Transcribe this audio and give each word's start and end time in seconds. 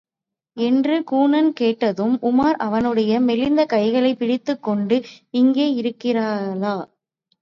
என்று 0.57 1.03
கூனன் 1.11 1.49
கேட்டதும், 1.49 2.19
உமார் 2.21 2.57
அவனுடைய 2.59 3.19
மெலிந்த 3.19 3.65
கைகளைப் 3.65 4.19
பிடித்துக் 4.19 4.63
கொண்டு, 4.63 4.97
இங்கே 5.29 5.81
யிருக்கிறாளா? 5.81 6.75